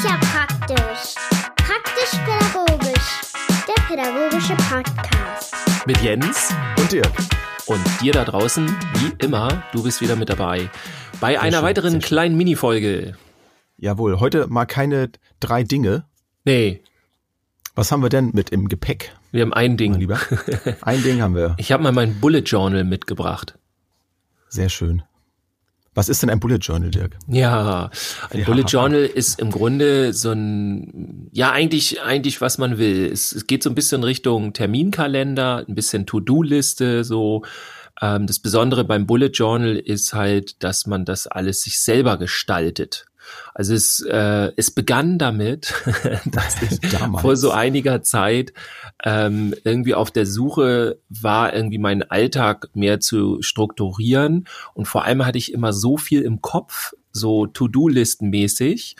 [0.00, 1.14] ist ja praktisch.
[1.56, 3.20] Praktisch-pädagogisch.
[3.68, 5.54] Der pädagogische Podcast.
[5.86, 7.12] Mit Jens Und Dirk.
[7.66, 10.70] und dir da draußen, wie immer, du bist wieder mit dabei.
[11.20, 13.14] Bei einer schön, weiteren sehr kleinen Minifolge.
[13.76, 16.04] Jawohl, heute mal keine drei Dinge.
[16.46, 16.80] Nee,
[17.74, 19.94] Was haben wir denn mit im Gepäck, wir haben ein mein Ding.
[19.96, 20.18] Lieber?
[20.80, 21.56] Ein Ding haben wir.
[21.58, 23.58] Ich habe mal mein Bullet Journal mitgebracht.
[24.48, 25.02] Sehr schön.
[26.00, 27.18] Was ist denn ein Bullet Journal, Dirk?
[27.28, 27.90] Ja,
[28.30, 28.46] ein Ja.
[28.46, 33.10] Bullet Journal ist im Grunde so ein, ja eigentlich, eigentlich was man will.
[33.12, 37.42] Es, es geht so ein bisschen Richtung Terminkalender, ein bisschen To-Do-Liste, so.
[38.00, 43.04] Ähm, das Besondere beim Bullet Journal ist halt, dass man das alles sich selber gestaltet.
[43.54, 45.74] Also es, äh, es begann damit,
[46.26, 47.22] dass ich Damals.
[47.22, 48.52] vor so einiger Zeit
[49.04, 54.46] ähm, irgendwie auf der Suche war, irgendwie meinen Alltag mehr zu strukturieren.
[54.74, 58.96] Und vor allem hatte ich immer so viel im Kopf, so To-Do-Listen-mäßig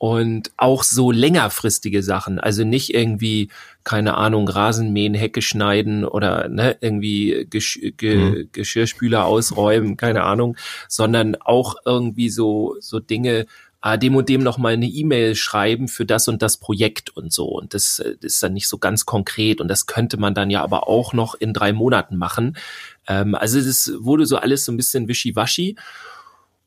[0.00, 2.40] und auch so längerfristige Sachen.
[2.40, 3.50] Also nicht irgendwie,
[3.84, 8.48] keine Ahnung, Rasenmähen, Hecke schneiden oder ne, irgendwie Gesch Ge Mhm.
[8.50, 10.56] Geschirrspüler ausräumen, keine Ahnung,
[10.88, 13.44] sondern auch irgendwie so, so Dinge,
[13.82, 17.30] ah, dem und dem noch mal eine E-Mail schreiben für das und das Projekt und
[17.30, 17.44] so.
[17.44, 19.60] Und das, äh, das ist dann nicht so ganz konkret.
[19.60, 22.56] Und das könnte man dann ja aber auch noch in drei Monaten machen.
[23.06, 25.76] Ähm, also das wurde so alles so ein bisschen wischiwaschi.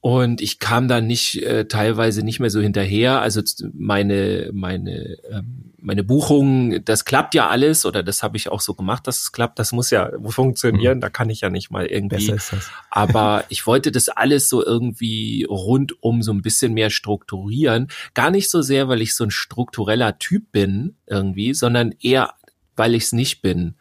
[0.06, 3.22] Und ich kam da nicht äh, teilweise nicht mehr so hinterher.
[3.22, 3.42] Also
[3.74, 8.74] meine meine ähm, meine Buchungen, das klappt ja alles oder das habe ich auch so
[8.74, 9.60] gemacht, dass es klappt.
[9.60, 11.00] Das muss ja funktionieren.
[11.00, 12.36] Da kann ich ja nicht mal irgendwie
[12.90, 17.88] aber ich wollte das alles so irgendwie rundum so ein bisschen mehr strukturieren.
[18.14, 22.34] Gar nicht so sehr, weil ich so ein struktureller Typ bin irgendwie, sondern eher,
[22.76, 23.76] weil ich es nicht bin.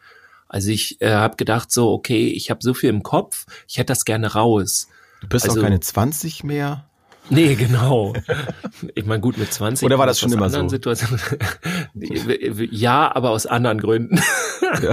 [0.47, 3.91] Also ich äh, habe gedacht so, okay, ich habe so viel im Kopf, ich hätte
[3.91, 4.87] das gerne raus.
[5.23, 6.85] Du bist Also- auch keine 20 mehr.
[7.29, 8.13] Nee, genau.
[8.95, 9.85] Ich meine, gut, mit 20.
[9.85, 10.67] Oder war das schon immer so?
[10.67, 11.21] Situationen.
[12.69, 14.19] ja, aber aus anderen Gründen.
[14.81, 14.91] Ja.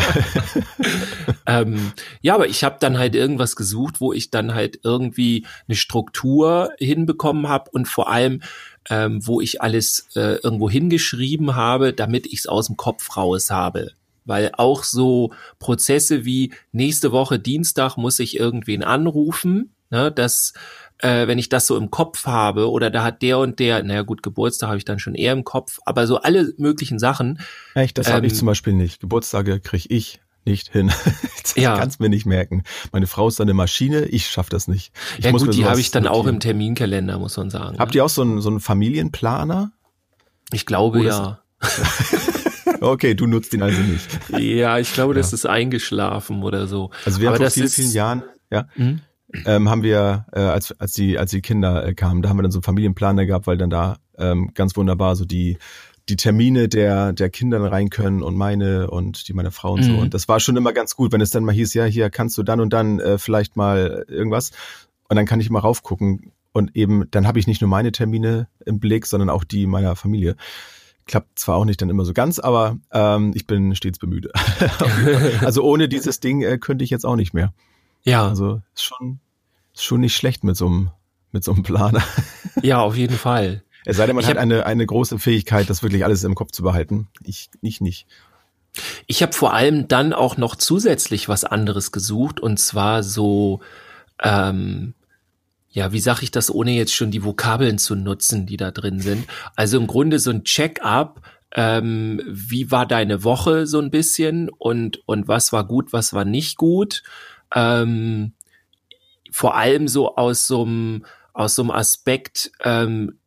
[1.60, 5.74] ähm, ja, aber ich habe dann halt irgendwas gesucht, wo ich dann halt irgendwie eine
[5.74, 8.42] Struktur hinbekommen habe und vor allem,
[8.88, 13.50] ähm, wo ich alles äh, irgendwo hingeschrieben habe, damit ich es aus dem Kopf raus
[13.50, 13.90] habe.
[14.24, 20.52] Weil auch so Prozesse wie nächste Woche Dienstag muss ich irgendwen anrufen, ne, dass
[20.98, 24.02] äh, wenn ich das so im Kopf habe oder da hat der und der, naja
[24.02, 27.40] gut, Geburtstag habe ich dann schon eher im Kopf, aber so alle möglichen Sachen,
[27.74, 29.00] Echt, das habe ich Ähm, zum Beispiel nicht.
[29.00, 30.90] Geburtstage kriege ich nicht hin.
[31.42, 31.76] das Ja.
[31.78, 32.62] kannst mir nicht merken.
[32.92, 34.92] Meine Frau ist eine Maschine, ich schaff das nicht.
[35.18, 36.34] Ich ja gut, die habe ich dann auch notieren.
[36.36, 37.78] im Terminkalender, muss man sagen.
[37.78, 39.72] Habt ihr auch so einen, so einen Familienplaner?
[40.52, 41.40] Ich glaube Oh, das- ja.
[42.82, 44.08] Okay, du nutzt ihn also nicht.
[44.38, 45.34] Ja, ich glaube, das Ja.
[45.34, 46.90] ist eingeschlafen oder so.
[47.04, 49.00] Also wir haben vor das vielen, ist- vielen Jahren, ja, Hm?
[49.46, 52.42] Ähm, haben wir, äh, als, als die, als die Kinder äh, kamen, da haben wir
[52.42, 55.58] dann so einen Familienplaner gehabt, weil dann da ähm, ganz wunderbar so die,
[56.08, 59.92] die Termine der, der Kinder rein können und meine und die meiner Frau und so.
[59.92, 59.98] Mhm.
[59.98, 62.36] Und das war schon immer ganz gut, wenn es dann mal hieß, ja, hier kannst
[62.36, 64.50] du dann und dann äh, vielleicht mal irgendwas.
[65.08, 68.48] Und dann kann ich mal raufgucken und eben, dann habe ich nicht nur meine Termine
[68.66, 70.36] im Blick, sondern auch die meiner Familie.
[71.06, 74.28] Klappt zwar auch nicht dann immer so ganz, aber ähm, ich bin stets bemüht.
[75.40, 77.52] also ohne dieses Ding äh, könnte ich jetzt auch nicht mehr.
[78.02, 79.20] Ja, Also ist schon,
[79.74, 80.90] ist schon nicht schlecht mit so einem,
[81.32, 82.02] mit so einem Planer.
[82.62, 83.62] ja, auf jeden Fall.
[83.84, 86.52] Es sei denn, man Ich hat eine, eine große Fähigkeit, das wirklich alles im Kopf
[86.52, 87.08] zu behalten.
[87.24, 88.06] Ich, ich nicht.
[89.06, 93.60] Ich habe vor allem dann auch noch zusätzlich was anderes gesucht und zwar so,
[94.22, 94.94] ähm,
[95.70, 99.00] ja, wie sage ich das, ohne jetzt schon die Vokabeln zu nutzen, die da drin
[99.00, 99.26] sind.
[99.56, 101.22] Also im Grunde so ein Check-up.
[101.52, 106.24] Ähm, wie war deine Woche so ein bisschen und und was war gut, was war
[106.24, 107.02] nicht gut?
[107.54, 108.32] Ähm,
[109.30, 113.18] vor allem so aus so einem aus so einem Aspekt, ähm,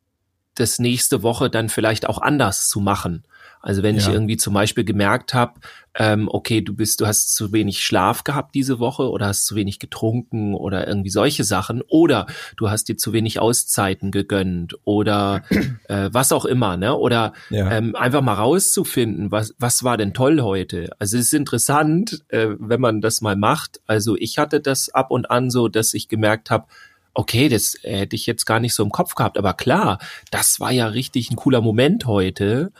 [0.54, 3.24] das nächste Woche dann vielleicht auch anders zu machen.
[3.64, 4.12] Also wenn ich Ja.
[4.12, 5.54] irgendwie zum Beispiel gemerkt habe,
[5.96, 9.54] ähm, okay, du bist, du hast zu wenig Schlaf gehabt diese Woche oder hast zu
[9.54, 12.26] wenig getrunken oder irgendwie solche Sachen oder
[12.56, 15.44] du hast dir zu wenig Auszeiten gegönnt oder
[15.88, 16.94] äh, was auch immer, ne?
[16.96, 17.70] Oder Ja.
[17.70, 20.90] ähm, einfach mal rauszufinden, was was war denn toll heute?
[20.98, 23.80] Also es ist interessant, äh, wenn man das mal macht.
[23.86, 26.66] Also ich hatte das ab und an so, dass ich gemerkt habe,
[27.14, 29.98] okay, das äh, hätte ich jetzt gar nicht so im Kopf gehabt, aber klar,
[30.30, 32.72] das war ja richtig ein cooler Moment heute.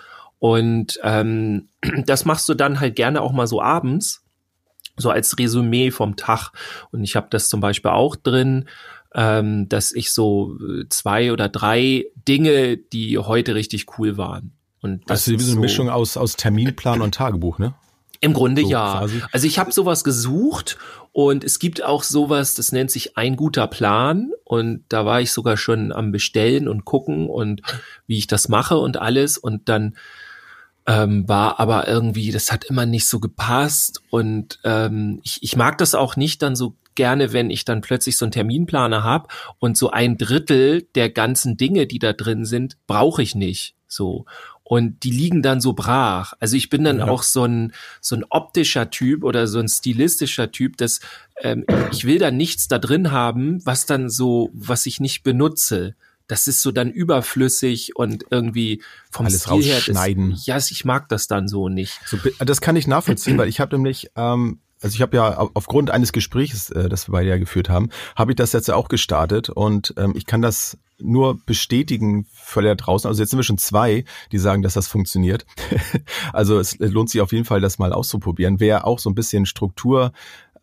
[0.45, 1.69] Und ähm,
[2.05, 4.23] das machst du dann halt gerne auch mal so abends,
[4.95, 6.51] so als Resümee vom Tag.
[6.93, 8.69] Und ich habe das zum Beispiel auch drin,
[9.15, 14.53] ähm, dass ich so äh, zwei oder drei Dinge, die heute richtig cool waren.
[14.83, 17.73] Und das ist wie so eine Mischung aus, aus Terminplan und Tagebuch, ne?
[18.21, 18.99] Im Grunde so ja.
[18.99, 19.23] Quasi.
[19.33, 20.77] Also ich habe sowas gesucht
[21.13, 25.33] und es gibt auch sowas, das nennt sich ein guter Plan und da war ich
[25.33, 27.63] sogar schon am Bestellen und gucken und
[28.07, 29.95] wie ich das mache und alles und dann
[30.87, 35.79] ähm, war aber irgendwie, das hat immer nicht so gepasst und ähm, ich, ich mag
[35.79, 39.29] das auch nicht dann so gerne, wenn ich dann plötzlich so einen Terminplaner habe
[39.59, 43.75] und so ein Drittel der ganzen Dinge, die da drin sind, brauche ich nicht.
[43.87, 44.27] So.
[44.63, 46.33] Und die liegen dann so brach.
[46.41, 47.09] Also ich bin dann ja.
[47.09, 51.01] auch so ein, so ein optischer Typ oder so ein stilistischer Typ, dass
[51.43, 55.95] ähm, ich will da nichts da drin haben, was dann so, was ich nicht benutze
[56.27, 60.29] das ist so dann überflüssig und irgendwie vom Alles Stil rausschneiden.
[60.29, 62.01] Her, das, ja, ich mag das dann so nicht.
[62.07, 65.91] So, das kann ich nachvollziehen, weil ich habe nämlich, ähm, also ich habe ja aufgrund
[65.91, 68.89] eines Gesprächs, äh, das wir beide ja geführt haben, habe ich das jetzt ja auch
[68.89, 73.09] gestartet und ähm, ich kann das nur bestätigen für da draußen.
[73.09, 75.45] Also jetzt sind wir schon zwei, die sagen, dass das funktioniert.
[76.33, 78.61] also es lohnt sich auf jeden Fall, das mal auszuprobieren.
[78.61, 80.13] Wer auch so ein bisschen Struktur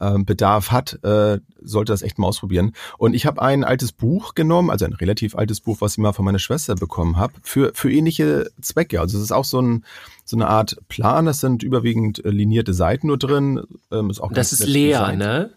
[0.01, 2.73] ähm, Bedarf hat, äh, sollte das echt mal ausprobieren.
[2.97, 6.11] Und ich habe ein altes Buch genommen, also ein relativ altes Buch, was ich mal
[6.11, 8.99] von meiner Schwester bekommen habe, für, für ähnliche Zwecke.
[8.99, 9.85] Also es ist auch so, ein,
[10.25, 13.61] so eine Art Plan, es sind überwiegend äh, linierte Seiten nur drin.
[13.91, 15.19] Ähm, ist auch das ist leer, Design.
[15.19, 15.51] ne?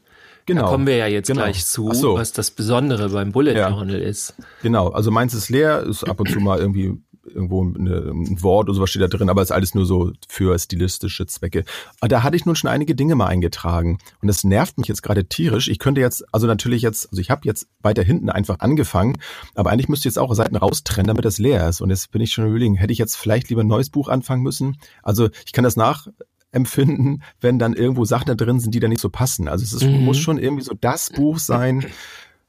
[0.46, 0.62] Genau.
[0.62, 1.42] Da kommen wir ja jetzt genau.
[1.42, 2.16] gleich zu, so.
[2.16, 4.06] was das Besondere beim Bullet Journal ja.
[4.06, 4.34] ist.
[4.62, 8.68] Genau, also meins ist leer, ist ab und zu mal irgendwie irgendwo eine, ein Wort
[8.68, 11.64] oder sowas steht da drin, aber ist alles nur so für stilistische Zwecke.
[12.00, 15.02] Aber da hatte ich nun schon einige Dinge mal eingetragen und das nervt mich jetzt
[15.02, 15.68] gerade tierisch.
[15.68, 19.18] Ich könnte jetzt, also natürlich jetzt, also ich habe jetzt weiter hinten einfach angefangen,
[19.54, 21.80] aber eigentlich müsste ich jetzt auch Seiten raustrennen, damit das leer ist.
[21.80, 24.42] Und jetzt bin ich schon überlegen, hätte ich jetzt vielleicht lieber ein neues Buch anfangen
[24.42, 24.76] müssen?
[25.02, 29.00] Also ich kann das nachempfinden, wenn dann irgendwo Sachen da drin sind, die da nicht
[29.00, 29.48] so passen.
[29.48, 30.04] Also es ist, mhm.
[30.04, 31.86] muss schon irgendwie so das Buch sein,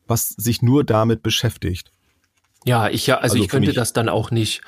[0.08, 1.92] was sich nur damit beschäftigt.
[2.66, 4.62] Ja, ich ja, also, also ich könnte das dann auch nicht.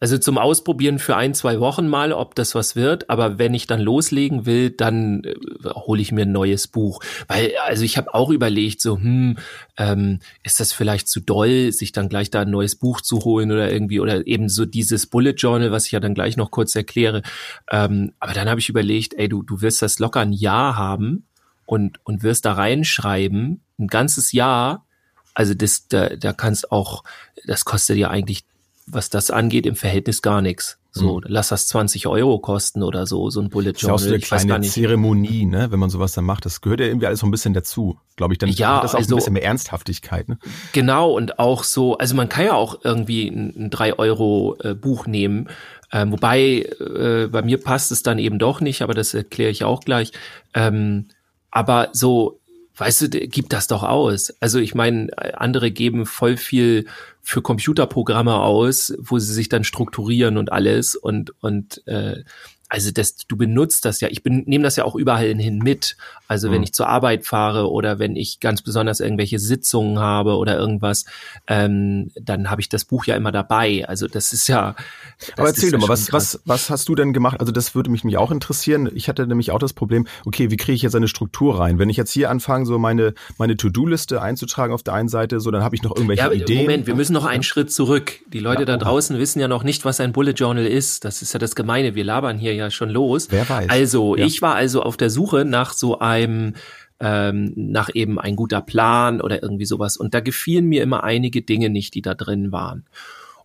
[0.00, 3.10] Also zum Ausprobieren für ein, zwei Wochen mal, ob das was wird.
[3.10, 5.34] Aber wenn ich dann loslegen will, dann äh,
[5.70, 7.00] hole ich mir ein neues Buch.
[7.26, 9.38] Weil, also ich habe auch überlegt, so, hm,
[9.76, 13.50] ähm, ist das vielleicht zu doll, sich dann gleich da ein neues Buch zu holen
[13.50, 16.76] oder irgendwie, oder eben so dieses Bullet Journal, was ich ja dann gleich noch kurz
[16.76, 17.22] erkläre.
[17.68, 21.26] Ähm, aber dann habe ich überlegt, ey, du, du wirst das locker ein Jahr haben
[21.66, 24.86] und, und wirst da reinschreiben, ein ganzes Jahr
[25.34, 27.04] also das, da, da kannst auch,
[27.46, 28.44] das kostet ja eigentlich,
[28.86, 30.78] was das angeht, im Verhältnis gar nichts.
[30.90, 31.24] So, mhm.
[31.26, 33.96] lass das 20 Euro kosten oder so, so ein Bullet Journal.
[33.96, 36.46] Das ist auch so eine kleine Zeremonie, ne, wenn man sowas dann macht.
[36.46, 38.38] Das gehört ja irgendwie alles so ein bisschen dazu, glaube ich.
[38.38, 40.28] Dann ja, das auch also, ein bisschen mehr Ernsthaftigkeit.
[40.28, 40.38] Ne?
[40.72, 44.74] Genau, und auch so, also man kann ja auch irgendwie ein, ein 3 Euro äh,
[44.74, 45.48] Buch nehmen,
[45.92, 49.64] ähm, wobei äh, bei mir passt es dann eben doch nicht, aber das erkläre ich
[49.64, 50.12] auch gleich.
[50.54, 51.08] Ähm,
[51.50, 52.40] aber so
[52.78, 54.32] weißt du, gib das doch aus.
[54.40, 56.86] Also ich meine, andere geben voll viel
[57.22, 62.22] für Computerprogramme aus, wo sie sich dann strukturieren und alles und und äh,
[62.68, 65.96] also das, du benutzt das ja, ich nehme das ja auch überall hin mit.
[66.28, 66.64] Also wenn mhm.
[66.64, 71.06] ich zur Arbeit fahre oder wenn ich ganz besonders irgendwelche Sitzungen habe oder irgendwas,
[71.46, 73.88] ähm, dann habe ich das Buch ja immer dabei.
[73.88, 74.76] Also das ist ja.
[75.18, 77.40] Das Aber erzähl doch mal, was, was, was hast du denn gemacht?
[77.40, 78.90] Also das würde mich, mich auch interessieren.
[78.94, 81.78] Ich hatte nämlich auch das Problem, okay, wie kriege ich jetzt eine Struktur rein?
[81.78, 85.50] Wenn ich jetzt hier anfange, so meine, meine To-Do-Liste einzutragen auf der einen Seite, so
[85.50, 86.60] dann habe ich noch irgendwelche ja, Ideen.
[86.60, 88.20] Moment, wir müssen noch einen Schritt zurück.
[88.26, 91.06] Die Leute ja, da draußen wissen ja noch nicht, was ein Bullet Journal ist.
[91.06, 91.94] Das ist ja das Gemeine.
[91.94, 93.28] Wir labern hier ja schon los.
[93.30, 93.70] Wer weiß.
[93.70, 94.26] Also, ja.
[94.26, 99.20] ich war also auf der Suche nach so einem ähm, nach eben ein guter Plan
[99.20, 99.96] oder irgendwie sowas.
[99.96, 102.84] Und da gefielen mir immer einige Dinge nicht, die da drin waren.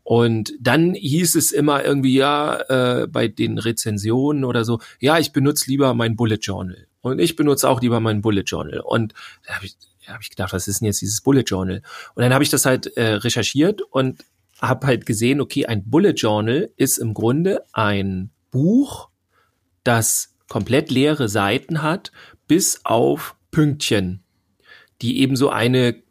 [0.04, 2.60] Und dann hieß es immer irgendwie, ja,
[3.02, 6.88] äh, bei den Rezensionen oder so, ja, ich benutze lieber mein Bullet Journal.
[7.02, 8.80] Und ich benutze auch lieber mein Bullet Journal.
[8.82, 9.14] Und
[9.46, 9.76] da habe ich,
[10.08, 11.82] hab ich gedacht, was ist denn jetzt dieses Bullet Journal?
[12.16, 14.24] Und dann habe ich das halt äh, recherchiert und
[14.62, 19.10] habe halt gesehen, okay, ein Bullet Journal ist im Grunde ein Buch,
[19.84, 22.12] das komplett leere Seiten hat,
[22.54, 24.22] bis auf Pünktchen,
[25.02, 26.04] die eben so eine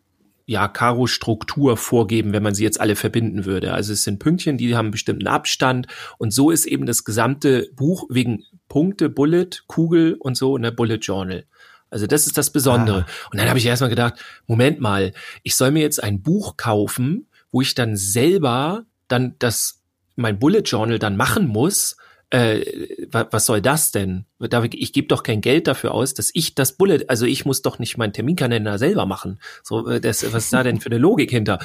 [0.44, 3.72] ja, Karo-Struktur vorgeben, wenn man sie jetzt alle verbinden würde.
[3.72, 5.86] Also es sind Pünktchen, die haben einen bestimmten Abstand
[6.18, 10.96] und so ist eben das gesamte Buch wegen Punkte, Bullet, Kugel und so, ne, Bullet
[10.96, 11.44] Journal.
[11.90, 13.06] Also das ist das Besondere.
[13.06, 13.28] Ah.
[13.30, 14.14] Und dann habe ich erstmal gedacht,
[14.48, 15.12] Moment mal,
[15.44, 19.80] ich soll mir jetzt ein Buch kaufen, wo ich dann selber dann das
[20.16, 21.96] mein Bullet Journal dann machen muss
[22.32, 22.64] äh,
[23.10, 24.24] was soll das denn?
[24.70, 27.78] Ich gebe doch kein Geld dafür aus, dass ich das Bullet, also ich muss doch
[27.78, 29.38] nicht meinen Terminkalender selber machen.
[29.62, 31.58] So, äh, das, was ist da denn für eine Logik hinter?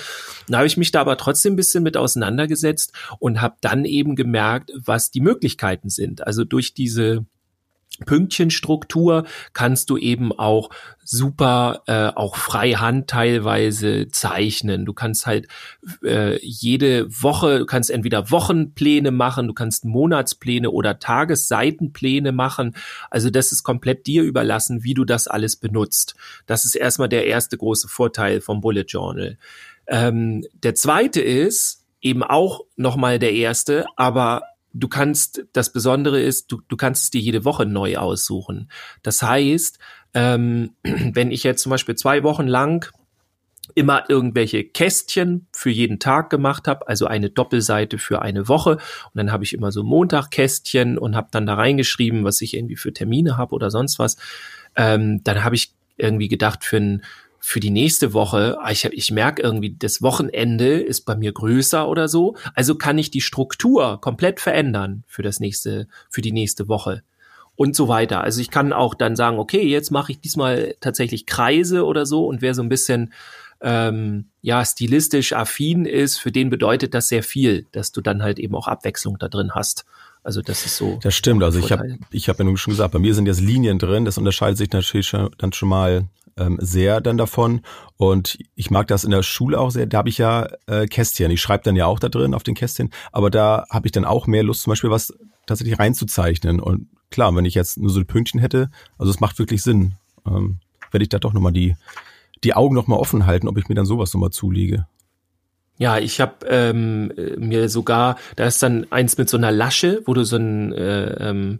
[0.49, 4.17] Da habe ich mich da aber trotzdem ein bisschen mit auseinandergesetzt und habe dann eben
[4.17, 6.27] gemerkt, was die Möglichkeiten sind.
[6.27, 7.25] Also durch diese
[8.05, 10.69] Pünktchenstruktur kannst du eben auch
[11.03, 14.85] super äh, auch freihand teilweise zeichnen.
[14.85, 15.47] Du kannst halt
[16.03, 22.75] äh, jede Woche, du kannst entweder Wochenpläne machen, du kannst Monatspläne oder Tagesseitenpläne machen.
[23.09, 26.15] Also das ist komplett dir überlassen, wie du das alles benutzt.
[26.45, 29.37] Das ist erstmal der erste große Vorteil vom Bullet Journal.
[29.87, 34.43] Ähm, der zweite ist eben auch nochmal der erste, aber
[34.79, 38.69] du kannst, das Besondere ist, du, du kannst es dir jede Woche neu aussuchen.
[39.03, 39.79] Das heißt,
[40.13, 42.91] ähm, wenn ich jetzt zum Beispiel zwei Wochen lang
[43.75, 49.15] immer irgendwelche Kästchen für jeden Tag gemacht habe, also eine Doppelseite für eine Woche und
[49.15, 52.93] dann habe ich immer so Montagkästchen und habe dann da reingeschrieben, was ich irgendwie für
[52.93, 54.15] Termine habe oder sonst was.
[54.75, 57.03] Ähm, dann habe ich irgendwie gedacht, für ein
[57.47, 61.87] für die nächste Woche, ah, ich, ich merke irgendwie, das Wochenende ist bei mir größer
[61.87, 66.67] oder so, also kann ich die Struktur komplett verändern für das nächste, für die nächste
[66.67, 67.03] Woche
[67.55, 68.19] und so weiter.
[68.19, 72.25] Also ich kann auch dann sagen, okay, jetzt mache ich diesmal tatsächlich Kreise oder so
[72.25, 73.13] und wer so ein bisschen
[73.61, 78.39] ähm, ja stilistisch affin ist, für den bedeutet das sehr viel, dass du dann halt
[78.39, 79.85] eben auch Abwechslung da drin hast.
[80.21, 80.99] Also das ist so.
[81.01, 81.41] Das stimmt.
[81.43, 84.03] Also ich habe ich habe ja nun schon gesagt, bei mir sind jetzt Linien drin.
[84.03, 87.61] Das unterscheidet sich natürlich schon, dann schon mal ähm, sehr dann davon.
[87.97, 89.85] Und ich mag das in der Schule auch sehr.
[89.85, 91.31] Da habe ich ja äh, Kästchen.
[91.31, 92.91] Ich schreibe dann ja auch da drin auf den Kästchen.
[93.11, 95.13] Aber da habe ich dann auch mehr Lust, zum Beispiel was
[95.45, 96.59] tatsächlich reinzuzeichnen.
[96.59, 99.95] Und klar, wenn ich jetzt nur so ein Pünktchen hätte, also es macht wirklich Sinn,
[100.25, 100.59] ähm,
[100.91, 101.75] werde ich da doch nochmal die,
[102.43, 104.85] die Augen nochmal offen halten, ob ich mir dann sowas nochmal zulege.
[105.79, 110.13] Ja, ich habe ähm, mir sogar, da ist dann eins mit so einer Lasche, wo
[110.13, 111.59] du so ein äh, ähm,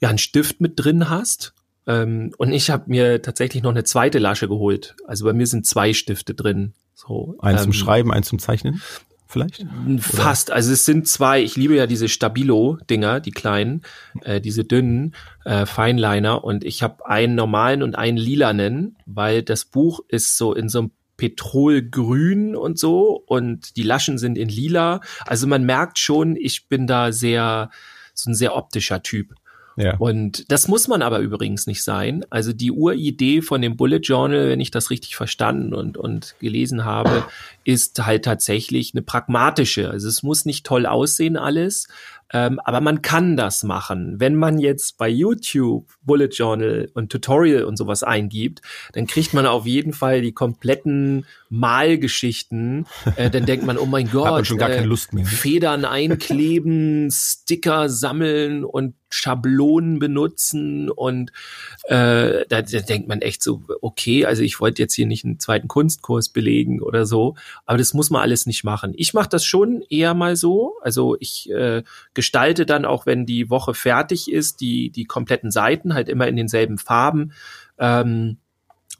[0.00, 1.54] ja, einen Stift mit drin hast
[1.86, 4.94] ähm, und ich habe mir tatsächlich noch eine zweite Lasche geholt.
[5.06, 6.74] Also bei mir sind zwei Stifte drin.
[6.94, 8.80] So, eins ähm, zum Schreiben, eins zum Zeichnen?
[9.26, 9.64] Vielleicht?
[9.98, 10.50] Fast.
[10.50, 10.56] Oder?
[10.56, 11.42] Also es sind zwei.
[11.42, 13.82] Ich liebe ja diese Stabilo-Dinger, die kleinen,
[14.20, 15.14] äh, diese dünnen
[15.46, 16.44] äh, Feinliner.
[16.44, 20.80] Und ich habe einen normalen und einen lilanen, weil das Buch ist so in so
[20.80, 25.00] einem Petrolgrün und so und die Laschen sind in lila.
[25.24, 27.70] Also man merkt schon, ich bin da sehr
[28.12, 29.34] so ein sehr optischer Typ.
[29.76, 29.96] Ja.
[29.96, 32.24] Und das muss man aber übrigens nicht sein.
[32.30, 36.84] Also die Uridee von dem Bullet Journal, wenn ich das richtig verstanden und, und gelesen
[36.84, 37.24] habe,
[37.64, 39.90] ist halt tatsächlich eine pragmatische.
[39.90, 41.86] Also es muss nicht toll aussehen alles,
[42.32, 44.18] ähm, aber man kann das machen.
[44.18, 48.62] Wenn man jetzt bei YouTube Bullet Journal und Tutorial und sowas eingibt,
[48.94, 52.86] dann kriegt man auf jeden Fall die kompletten Malgeschichten.
[53.16, 55.26] Äh, dann denkt man, oh mein Gott, schon gar äh, keine Lust mehr.
[55.26, 61.32] Federn einkleben, Sticker sammeln und Schablonen benutzen und
[61.84, 65.38] äh, da, da denkt man echt so, okay, also ich wollte jetzt hier nicht einen
[65.38, 68.92] zweiten Kunstkurs belegen oder so, aber das muss man alles nicht machen.
[68.96, 71.82] Ich mache das schon eher mal so, also ich äh,
[72.14, 76.36] gestalte dann auch, wenn die Woche fertig ist, die die kompletten Seiten halt immer in
[76.36, 77.32] denselben Farben.
[77.78, 78.38] Ähm,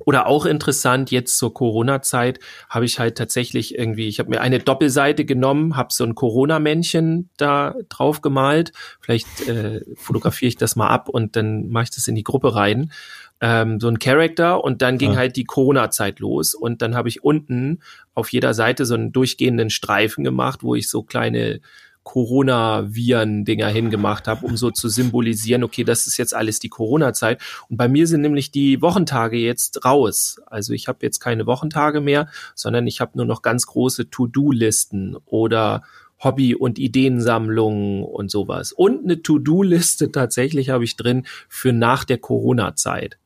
[0.04, 4.58] oder auch interessant, jetzt zur Corona-Zeit habe ich halt tatsächlich irgendwie, ich habe mir eine
[4.58, 8.72] Doppelseite genommen, habe so ein Corona-Männchen da drauf gemalt.
[9.00, 12.54] Vielleicht äh, fotografiere ich das mal ab und dann mache ich das in die Gruppe
[12.54, 12.92] rein.
[13.40, 15.18] Ähm, so ein Charakter und dann ging ja.
[15.18, 17.80] halt die Corona-Zeit los und dann habe ich unten
[18.14, 21.60] auf jeder Seite so einen durchgehenden Streifen gemacht, wo ich so kleine
[22.04, 27.40] Corona-Viren-Dinger hingemacht habe, um so zu symbolisieren, okay, das ist jetzt alles die Corona-Zeit.
[27.68, 30.40] Und bei mir sind nämlich die Wochentage jetzt raus.
[30.46, 35.16] Also ich habe jetzt keine Wochentage mehr, sondern ich habe nur noch ganz große To-Do-Listen
[35.26, 35.82] oder
[36.22, 38.72] Hobby- und Ideensammlungen und sowas.
[38.72, 43.18] Und eine To-Do-Liste tatsächlich habe ich drin für nach der Corona-Zeit.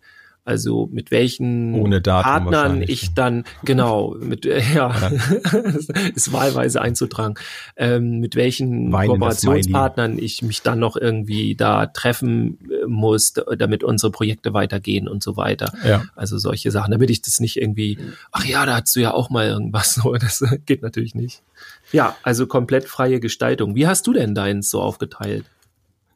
[0.47, 5.09] Also mit welchen Partnern ich dann, genau, mit, äh, ja, ja.
[6.15, 7.35] ist wahlweise einzutragen,
[7.75, 13.83] ähm, mit welchen Weinen Kooperationspartnern ich mich dann noch irgendwie da treffen äh, muss, damit
[13.83, 15.73] unsere Projekte weitergehen und so weiter.
[15.85, 16.05] Ja.
[16.15, 17.99] Also solche Sachen, damit ich das nicht irgendwie,
[18.31, 21.43] ach ja, da hast du ja auch mal irgendwas, so, das geht natürlich nicht.
[21.91, 23.75] Ja, also komplett freie Gestaltung.
[23.75, 25.45] Wie hast du denn deins so aufgeteilt?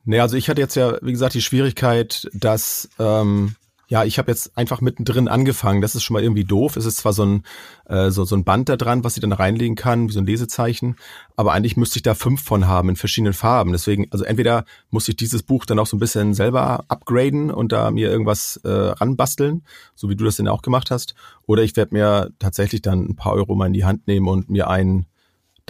[0.04, 3.56] Nee, also ich hatte jetzt ja, wie gesagt, die Schwierigkeit, dass ähm,
[3.90, 5.80] ja, ich habe jetzt einfach mittendrin angefangen.
[5.80, 6.76] Das ist schon mal irgendwie doof.
[6.76, 7.42] Es ist zwar so ein,
[7.86, 10.26] äh, so, so ein Band da dran, was ich dann reinlegen kann, wie so ein
[10.26, 10.94] Lesezeichen,
[11.36, 13.72] aber eigentlich müsste ich da fünf von haben in verschiedenen Farben.
[13.72, 17.72] Deswegen, also entweder muss ich dieses Buch dann auch so ein bisschen selber upgraden und
[17.72, 19.64] da mir irgendwas äh, ranbasteln,
[19.96, 21.16] so wie du das denn auch gemacht hast,
[21.46, 24.50] oder ich werde mir tatsächlich dann ein paar Euro mal in die Hand nehmen und
[24.50, 25.06] mir einen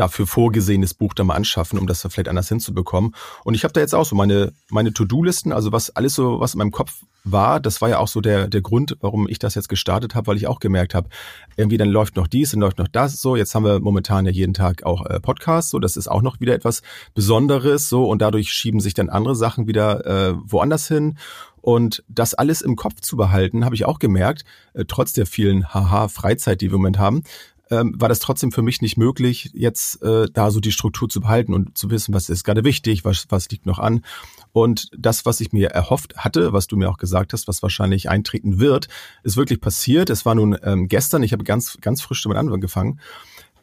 [0.01, 3.15] dafür vorgesehenes Buch da mal anschaffen, um das vielleicht anders hinzubekommen.
[3.45, 6.55] Und ich habe da jetzt auch so meine, meine To-Do-Listen, also was alles so, was
[6.55, 9.55] in meinem Kopf war, das war ja auch so der, der Grund, warum ich das
[9.55, 11.11] jetzt gestartet habe, weil ich auch gemerkt habe,
[11.57, 14.33] irgendwie dann läuft noch dies, dann läuft noch das, so, jetzt haben wir momentan ja
[14.33, 16.81] jeden Tag auch äh, Podcasts, so, das ist auch noch wieder etwas
[17.13, 21.19] Besonderes, so, und dadurch schieben sich dann andere Sachen wieder äh, woanders hin.
[21.63, 25.75] Und das alles im Kopf zu behalten, habe ich auch gemerkt, äh, trotz der vielen
[25.75, 27.23] Haha-Freizeit, die wir im Moment haben,
[27.71, 31.21] ähm, war das trotzdem für mich nicht möglich, jetzt äh, da so die Struktur zu
[31.21, 34.05] behalten und zu wissen, was ist gerade wichtig, was, was liegt noch an.
[34.53, 38.09] Und das, was ich mir erhofft hatte, was du mir auch gesagt hast, was wahrscheinlich
[38.11, 38.89] eintreten wird,
[39.23, 40.11] ist wirklich passiert.
[40.11, 43.01] Es war nun ähm, gestern, ich habe ganz, ganz frisch damit angefangen.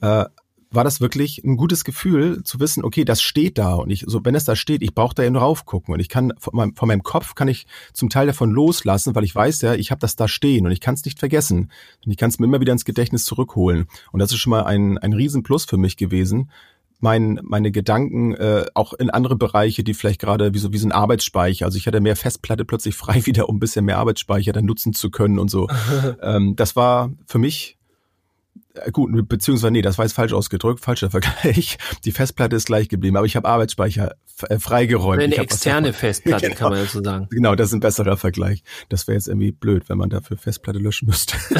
[0.01, 0.25] Äh,
[0.69, 4.23] war das wirklich ein gutes Gefühl zu wissen, okay, das steht da und ich, so
[4.25, 6.75] wenn es da steht, ich brauche da ja nur raufgucken und ich kann von meinem,
[6.75, 9.99] von meinem Kopf kann ich zum Teil davon loslassen, weil ich weiß ja, ich habe
[9.99, 11.71] das da stehen und ich kann es nicht vergessen
[12.05, 14.63] und ich kann es mir immer wieder ins Gedächtnis zurückholen und das ist schon mal
[14.63, 16.49] ein ein Riesenplus für mich gewesen,
[16.99, 20.87] mein, meine Gedanken äh, auch in andere Bereiche, die vielleicht gerade wie so, wie so
[20.87, 21.65] ein Arbeitsspeicher.
[21.65, 24.93] Also ich hatte mehr Festplatte plötzlich frei wieder, um ein bisschen mehr Arbeitsspeicher dann nutzen
[24.93, 25.67] zu können und so.
[26.21, 27.76] ähm, das war für mich
[28.91, 31.77] gut, beziehungsweise nee, das war jetzt falsch ausgedrückt, falscher Vergleich.
[32.05, 34.15] Die Festplatte ist gleich geblieben, aber ich habe Arbeitsspeicher
[34.49, 35.21] äh, freigeräumt.
[35.21, 36.57] Eine externe Festplatte, genau.
[36.57, 37.27] kann man dazu sagen.
[37.29, 38.63] Genau, das ist ein besserer Vergleich.
[38.89, 41.37] Das wäre jetzt irgendwie blöd, wenn man dafür Festplatte löschen müsste.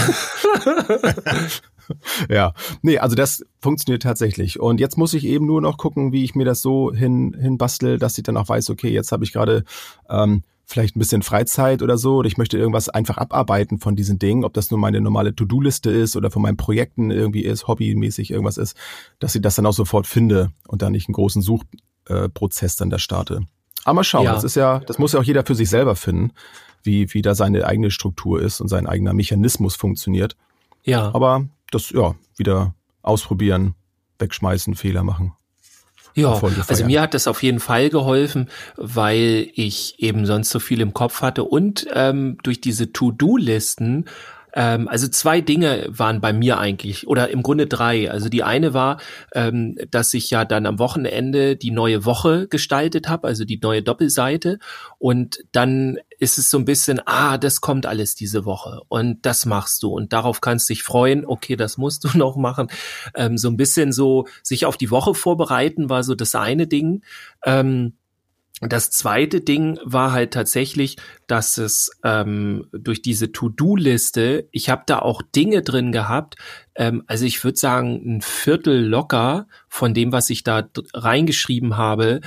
[2.30, 4.60] ja, nee, also das funktioniert tatsächlich.
[4.60, 7.58] Und jetzt muss ich eben nur noch gucken, wie ich mir das so hin, hin
[7.58, 9.64] bastel, dass ich dann auch weiß, okay, jetzt habe ich gerade
[10.10, 14.20] ähm, vielleicht ein bisschen Freizeit oder so, oder ich möchte irgendwas einfach abarbeiten von diesen
[14.20, 18.32] Dingen, ob das nur meine normale To-Do-Liste ist oder von meinen Projekten irgendwie ist, hobbymäßig
[18.32, 18.76] irgendwas ist,
[19.20, 23.00] dass ich das dann auch sofort finde und dann nicht einen großen Suchprozess dann da
[23.00, 23.42] starte.
[23.86, 24.34] Aber mal schauen, ja.
[24.34, 26.34] das ist ja, das muss ja auch jeder für sich selber finden,
[26.84, 30.36] wie, wie da seine eigene Struktur ist und sein eigener Mechanismus funktioniert.
[30.84, 31.16] Ja.
[31.16, 33.76] Aber das, ja, wieder ausprobieren,
[34.20, 35.32] wegschmeißen, Fehler machen.
[36.16, 40.82] Ja, also mir hat das auf jeden Fall geholfen, weil ich eben sonst so viel
[40.82, 41.44] im Kopf hatte.
[41.44, 44.06] Und ähm, durch diese To-Do-Listen
[44.58, 48.10] ähm, also zwei Dinge waren bei mir eigentlich, oder im Grunde drei.
[48.10, 49.00] Also die eine war,
[49.36, 53.84] ähm, dass ich ja dann am Wochenende die neue Woche gestaltet habe, also die neue
[53.84, 54.58] Doppelseite.
[54.98, 59.46] Und dann ist es so ein bisschen, ah, das kommt alles diese Woche und das
[59.46, 62.70] machst du und darauf kannst dich freuen, okay, das musst du noch machen.
[63.14, 67.04] Ähm, so ein bisschen so sich auf die Woche vorbereiten war so das eine Ding.
[67.46, 67.94] Ähm,
[68.60, 70.98] das zweite Ding war halt tatsächlich,
[71.28, 76.38] dass es ähm, durch diese To-Do-Liste, ich habe da auch Dinge drin gehabt,
[76.74, 82.22] ähm, also ich würde sagen, ein Viertel locker von dem, was ich da reingeschrieben habe,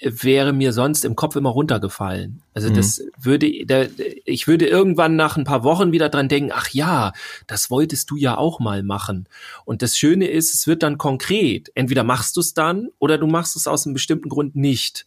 [0.00, 2.42] wäre mir sonst im Kopf immer runtergefallen.
[2.52, 2.74] Also mhm.
[2.74, 7.12] das würde, ich würde irgendwann nach ein paar Wochen wieder dran denken, ach ja,
[7.46, 9.28] das wolltest du ja auch mal machen.
[9.64, 11.70] Und das Schöne ist, es wird dann konkret.
[11.74, 15.06] Entweder machst du es dann oder du machst es aus einem bestimmten Grund nicht.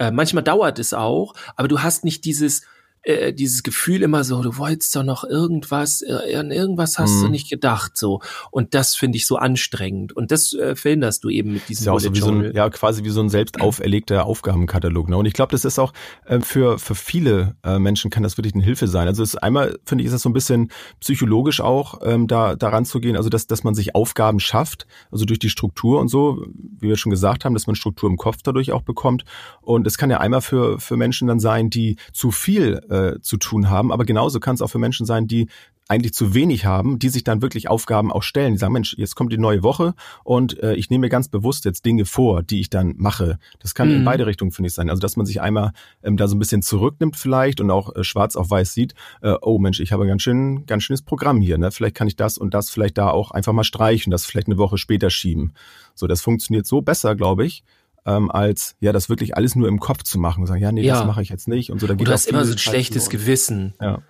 [0.00, 2.62] Äh, manchmal dauert es auch, aber du hast nicht dieses,
[3.02, 7.22] äh, dieses Gefühl immer so, du wolltest doch noch irgendwas, äh, an irgendwas hast mhm.
[7.22, 8.20] du nicht gedacht, so.
[8.50, 10.12] Und das finde ich so anstrengend.
[10.12, 13.04] Und das äh, verhinderst du eben mit diesem ja, so wie so ein, ja, quasi
[13.04, 15.08] wie so ein selbst auferlegter Aufgabenkatalog.
[15.08, 15.16] Ne?
[15.16, 15.92] Und ich glaube, das ist auch
[16.26, 19.08] äh, für, für viele äh, Menschen kann das wirklich eine Hilfe sein.
[19.08, 22.54] Also es ist einmal, finde ich, ist das so ein bisschen psychologisch auch, ähm, da
[22.54, 26.08] daran zu gehen, also dass, dass man sich Aufgaben schafft, also durch die Struktur und
[26.08, 26.44] so,
[26.78, 29.24] wie wir schon gesagt haben, dass man Struktur im Kopf dadurch auch bekommt.
[29.62, 33.36] Und es kann ja einmal für, für Menschen dann sein, die zu viel äh, zu
[33.36, 33.92] tun haben.
[33.92, 35.48] Aber genauso kann es auch für Menschen sein, die
[35.90, 38.52] eigentlich zu wenig haben, die sich dann wirklich Aufgaben auch stellen.
[38.52, 41.64] Die sagen, Mensch, jetzt kommt die neue Woche und äh, ich nehme mir ganz bewusst
[41.64, 43.38] jetzt Dinge vor, die ich dann mache.
[43.58, 43.96] Das kann mhm.
[43.96, 44.88] in beide Richtungen, finde ich, sein.
[44.88, 45.72] Also, dass man sich einmal
[46.04, 49.34] ähm, da so ein bisschen zurücknimmt vielleicht und auch äh, schwarz auf weiß sieht, äh,
[49.42, 51.58] oh Mensch, ich habe ein ganz schön, ganz schönes Programm hier.
[51.58, 51.72] Ne?
[51.72, 54.58] Vielleicht kann ich das und das vielleicht da auch einfach mal streichen, das vielleicht eine
[54.58, 55.54] Woche später schieben.
[55.96, 57.64] So, das funktioniert so besser, glaube ich,
[58.06, 60.82] ähm, als ja das wirklich alles nur im Kopf zu machen und sagen, ja, nee,
[60.82, 60.94] ja.
[60.94, 61.86] das mache ich jetzt nicht und so.
[61.86, 63.10] Da geht du hast immer so ein schlechtes und.
[63.10, 63.74] Gewissen.
[63.80, 64.02] Ja.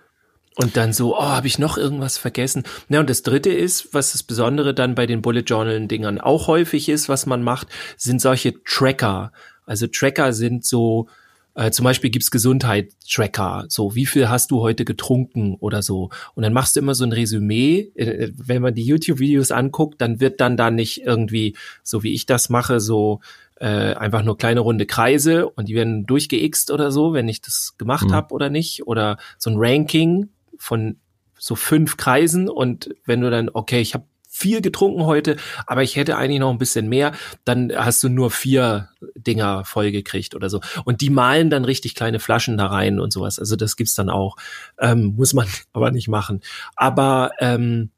[0.57, 2.65] Und dann so, oh, habe ich noch irgendwas vergessen?
[2.89, 6.49] Ja, und das dritte ist, was das Besondere dann bei den Bullet Journal Dingern auch
[6.49, 9.33] häufig ist, was man macht, sind solche Tracker.
[9.65, 11.09] Also Tracker sind so,
[11.55, 16.11] äh, zum Beispiel gibt's Gesundheit-Tracker, so wie viel hast du heute getrunken oder so.
[16.35, 17.91] Und dann machst du immer so ein Resümee.
[17.95, 22.27] Äh, wenn man die YouTube-Videos anguckt, dann wird dann da nicht irgendwie, so wie ich
[22.27, 23.21] das mache, so
[23.57, 27.75] äh, einfach nur kleine runde Kreise und die werden durchgeixt oder so, wenn ich das
[27.79, 28.15] gemacht mhm.
[28.15, 28.87] habe oder nicht.
[28.87, 30.97] Oder so ein Ranking von
[31.39, 34.05] so fünf Kreisen und wenn du dann, okay, ich habe
[34.41, 37.13] viel getrunken heute, aber ich hätte eigentlich noch ein bisschen mehr,
[37.45, 40.61] dann hast du nur vier Dinger vollgekriegt oder so.
[40.85, 43.39] Und die malen dann richtig kleine Flaschen da rein und sowas.
[43.39, 44.37] Also das gibt's dann auch.
[44.79, 46.41] Ähm, muss man aber nicht machen.
[46.75, 47.91] Aber ähm,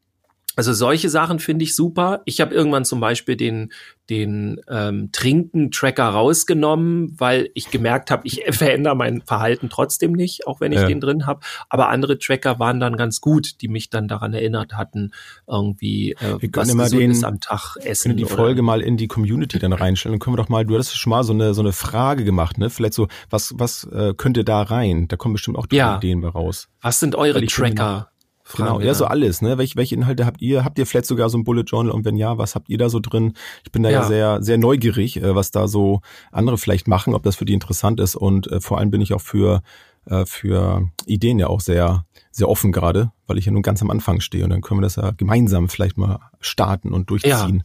[0.56, 2.20] Also solche Sachen finde ich super.
[2.26, 3.72] Ich habe irgendwann zum Beispiel den,
[4.10, 10.60] den ähm, Trinken-Tracker rausgenommen, weil ich gemerkt habe, ich verändere mein Verhalten trotzdem nicht, auch
[10.60, 10.86] wenn ich Ja.
[10.88, 11.40] den drin habe.
[11.70, 15.12] Aber andere Tracker waren dann ganz gut, die mich dann daran erinnert hatten,
[15.46, 18.10] irgendwie äh, Wir können was immer Gesundes den- am Tag essen.
[18.10, 20.64] du die oder- Folge mal in die Community dann reinstellen, dann können wir doch mal,
[20.66, 22.70] du hattest schon mal so eine, so eine Frage gemacht, ne?
[22.70, 25.08] Vielleicht so, was, was äh, könnte da rein?
[25.08, 25.96] Da kommen bestimmt auch Ja.
[25.96, 26.68] Ideen bei raus.
[26.82, 28.08] Was sind eure Tracker?
[28.52, 29.58] Fragen Genau, wir ja, so alles, ne?
[29.58, 30.64] Welche, welche Inhalte habt ihr?
[30.64, 32.88] Habt ihr vielleicht sogar so ein Bullet Journal und wenn ja, was habt ihr da
[32.88, 33.32] so drin?
[33.64, 34.06] Ich bin da ja, Ja.
[34.06, 37.98] sehr, sehr neugierig, äh, was da so andere vielleicht machen, ob das für die interessant
[38.00, 39.62] ist und äh, vor allem bin ich auch für,
[40.06, 43.90] äh, für Ideen ja auch sehr, sehr offen gerade, weil ich ja nun ganz am
[43.90, 47.64] Anfang stehe und dann können wir das ja gemeinsam vielleicht mal starten und durchziehen.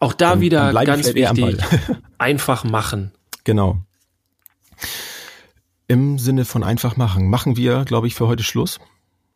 [0.00, 1.56] Auch da Dann- wieder dann ganz wichtig,
[2.18, 3.12] einfach machen.
[3.44, 3.78] Genau.
[5.86, 7.28] Im Sinne von einfach machen.
[7.30, 8.78] Machen wir, glaube ich, für heute Schluss.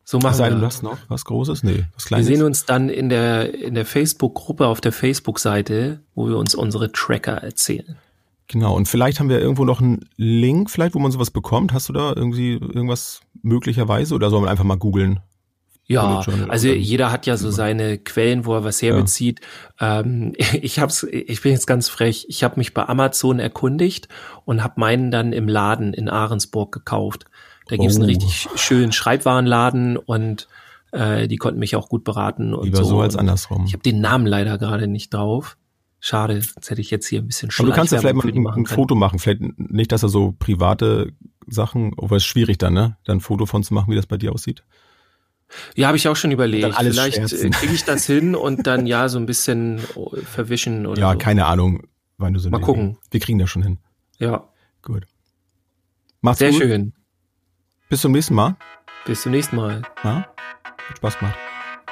[0.05, 0.67] So machen sei denn, du wir.
[0.67, 1.63] hast noch was Großes?
[1.63, 2.27] Nee, was Wir Kleines.
[2.27, 6.91] sehen uns dann in der, in der Facebook-Gruppe auf der Facebook-Seite, wo wir uns unsere
[6.91, 7.97] Tracker erzählen.
[8.47, 11.73] Genau, und vielleicht haben wir irgendwo noch einen Link, vielleicht, wo man sowas bekommt.
[11.73, 15.21] Hast du da irgendwie irgendwas möglicherweise oder soll man einfach mal googeln?
[15.85, 19.41] Ja, also jeder hat ja so seine Quellen, wo er was herbezieht.
[19.81, 22.25] Ähm, ich hab's, ich bin jetzt ganz frech.
[22.29, 24.07] Ich habe mich bei Amazon erkundigt
[24.45, 27.25] und habe meinen dann im Laden in Ahrensburg gekauft.
[27.67, 28.07] Da gibt's einen Oh.
[28.07, 30.47] richtig schönen Schreibwarenladen und
[30.91, 32.83] äh, die konnten mich auch gut beraten und Lieber so.
[32.85, 33.65] so als andersrum.
[33.65, 35.57] Ich habe den Namen leider gerade nicht drauf.
[35.99, 38.41] Schade, sonst hätte ich jetzt hier ein bisschen Aber du kannst ja vielleicht mal ein,
[38.43, 38.65] machen ein.
[38.65, 39.19] Foto machen.
[39.19, 41.13] Vielleicht nicht, dass er so private
[41.47, 42.97] Sachen, aber es ist schwierig dann, ne?
[43.05, 44.63] Dann ein Foto von zu machen, wie das bei dir aussieht.
[45.75, 46.63] Ja, habe ich auch schon überlegt.
[46.65, 47.51] dann alles Vielleicht schwärzen.
[47.51, 51.17] kriege ich das hin und dann ja so ein bisschen oh, verwischen oder Ja, so.
[51.19, 51.83] keine Ahnung,
[52.17, 52.97] wann du so Mal gucken.
[53.11, 53.77] Wir kriegen das schon hin.
[54.19, 54.49] Ja,
[54.81, 55.05] Gut.
[56.21, 56.61] Macht's sehr gut.
[56.61, 56.93] schön.
[57.93, 58.55] Bis zum nächsten Mal.
[59.05, 59.83] Bis zum nächsten Mal.
[60.03, 60.25] Ja?
[60.63, 61.37] Hat Spaß gemacht.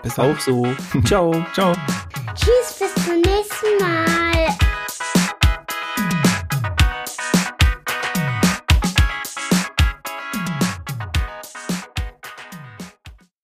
[0.01, 0.33] Bis dann.
[0.33, 0.65] Auch so.
[1.05, 1.45] Ciao.
[1.53, 1.73] Ciao.
[2.33, 4.70] Tschüss, bis zum nächsten Mal.